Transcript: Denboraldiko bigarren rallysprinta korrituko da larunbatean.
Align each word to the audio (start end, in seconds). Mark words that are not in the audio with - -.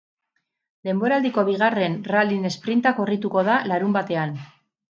Denboraldiko 0.89 1.43
bigarren 1.51 1.97
rallysprinta 2.13 2.97
korrituko 3.01 3.47
da 3.51 3.63
larunbatean. 3.75 4.39